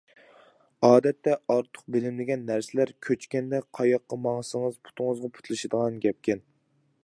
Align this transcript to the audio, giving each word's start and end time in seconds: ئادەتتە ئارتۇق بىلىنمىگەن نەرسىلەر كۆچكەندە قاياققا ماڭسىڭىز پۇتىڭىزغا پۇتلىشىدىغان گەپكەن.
ئادەتتە 0.87 1.35
ئارتۇق 1.55 1.83
بىلىنمىگەن 1.95 2.47
نەرسىلەر 2.49 2.93
كۆچكەندە 3.09 3.61
قاياققا 3.81 4.21
ماڭسىڭىز 4.27 4.83
پۇتىڭىزغا 4.89 5.33
پۇتلىشىدىغان 5.37 6.05
گەپكەن. 6.07 6.47